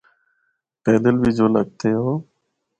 پیدل 0.83 1.15
بھی 1.21 1.31
جُل 1.37 1.53
ہکدے 1.59 1.89
او۔ 1.99 2.11